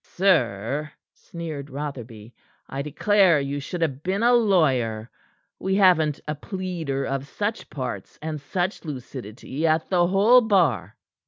"Sir," 0.03 0.91
sneered 1.13 1.69
Rotherby, 1.69 2.33
"I 2.67 2.81
declare 2.81 3.39
you 3.39 3.59
should 3.59 3.83
have 3.83 4.01
been 4.01 4.23
a 4.23 4.33
lawyer. 4.33 5.11
We 5.59 5.75
haven't 5.75 6.19
a 6.27 6.33
pleader 6.33 7.05
of 7.05 7.27
such 7.27 7.69
parts 7.69 8.17
and 8.19 8.41
such 8.41 8.83
lucidity 8.83 9.67
at 9.67 9.91
the 9.91 10.07
whole 10.07 10.41
bar." 10.41 10.97